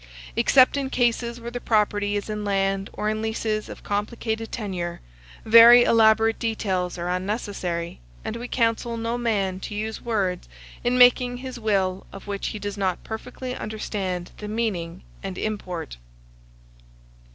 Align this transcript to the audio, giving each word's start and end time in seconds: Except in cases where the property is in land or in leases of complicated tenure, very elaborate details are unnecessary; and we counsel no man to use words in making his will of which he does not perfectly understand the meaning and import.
Except 0.35 0.77
in 0.77 0.89
cases 0.89 1.39
where 1.39 1.51
the 1.51 1.61
property 1.61 2.15
is 2.15 2.27
in 2.27 2.43
land 2.43 2.89
or 2.93 3.07
in 3.07 3.21
leases 3.21 3.69
of 3.69 3.83
complicated 3.83 4.51
tenure, 4.51 4.99
very 5.45 5.83
elaborate 5.83 6.39
details 6.39 6.97
are 6.97 7.07
unnecessary; 7.07 7.99
and 8.25 8.35
we 8.35 8.47
counsel 8.47 8.97
no 8.97 9.15
man 9.15 9.59
to 9.59 9.75
use 9.75 10.01
words 10.01 10.49
in 10.83 10.97
making 10.97 11.37
his 11.37 11.59
will 11.59 12.07
of 12.11 12.25
which 12.25 12.47
he 12.47 12.57
does 12.57 12.79
not 12.79 13.03
perfectly 13.03 13.53
understand 13.55 14.31
the 14.37 14.47
meaning 14.47 15.03
and 15.21 15.37
import. 15.37 15.97